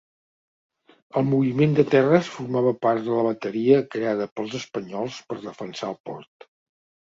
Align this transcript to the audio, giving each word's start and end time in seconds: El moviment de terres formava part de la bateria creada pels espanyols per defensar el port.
El 1.19 1.27
moviment 1.33 1.75
de 1.79 1.85
terres 1.91 2.31
formava 2.37 2.73
part 2.87 3.05
de 3.09 3.19
la 3.19 3.27
bateria 3.29 3.79
creada 3.97 4.29
pels 4.41 4.59
espanyols 4.63 5.23
per 5.29 5.41
defensar 5.47 5.95
el 5.95 6.03
port. 6.11 6.51